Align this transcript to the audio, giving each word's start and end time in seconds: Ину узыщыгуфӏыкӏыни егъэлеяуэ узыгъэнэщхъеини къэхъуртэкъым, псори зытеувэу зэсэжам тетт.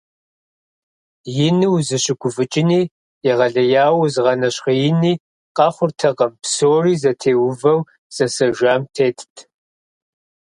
Ину 1.47 1.67
узыщыгуфӏыкӏыни 1.75 2.81
егъэлеяуэ 3.31 4.01
узыгъэнэщхъеини 4.05 5.13
къэхъуртэкъым, 5.55 6.31
псори 6.41 6.93
зытеувэу 7.01 7.79
зэсэжам 8.15 8.81
тетт. 8.95 9.33